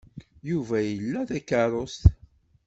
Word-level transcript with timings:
Yuba 0.49 0.77
ila 0.91 1.21
takeṛṛust. 1.29 2.03